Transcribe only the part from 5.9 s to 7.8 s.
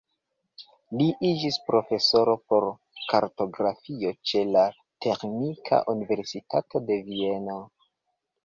Universitato de Vieno.